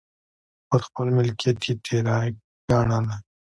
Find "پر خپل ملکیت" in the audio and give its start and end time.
0.69-1.57